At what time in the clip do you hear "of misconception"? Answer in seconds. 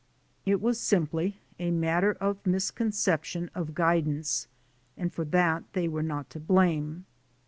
2.13-3.51